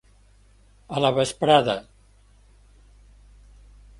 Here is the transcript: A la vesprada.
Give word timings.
A 0.99 1.03
la 1.05 1.11
vesprada. 1.17 1.75